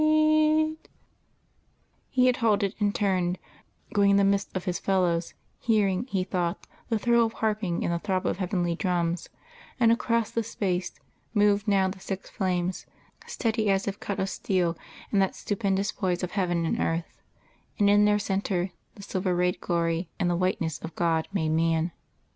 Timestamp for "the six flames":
11.87-12.87